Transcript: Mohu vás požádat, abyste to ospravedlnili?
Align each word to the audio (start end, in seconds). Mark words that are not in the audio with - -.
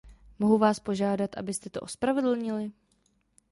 Mohu 0.39 0.57
vás 0.57 0.79
požádat, 0.79 1.37
abyste 1.37 1.69
to 1.69 1.79
ospravedlnili? 1.81 2.71